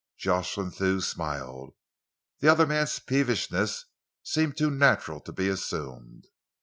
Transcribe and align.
Jocelyn 0.17 0.71
Thew 0.71 0.99
smiled. 1.01 1.75
The 2.39 2.47
other 2.51 2.65
man's 2.65 2.97
peevishness 2.97 3.85
seemed 4.23 4.57
too 4.57 4.71
natural 4.71 5.19
to 5.19 5.31
be 5.31 5.47
assumed. 5.47 6.25